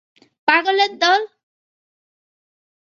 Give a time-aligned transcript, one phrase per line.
[0.47, 1.21] পাগলের দল!